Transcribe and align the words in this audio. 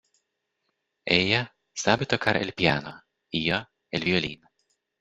Ella 1.05 1.55
sabe 1.75 2.07
tocar 2.07 2.35
el 2.37 2.53
piano, 2.53 3.03
y 3.29 3.45
yo 3.45 3.61
el 3.91 4.03
violín. 4.03 4.41